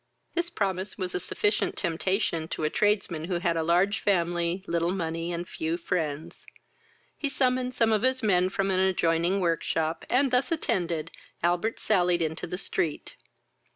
[0.33, 4.91] This promise was a sufficient temptation to a tradesman who had a large family, little
[4.91, 6.47] money, and few friends.
[7.15, 11.11] He summoned some of his men from an adjoining workshop, and, thus attended,
[11.43, 13.13] Albert sallied into the street.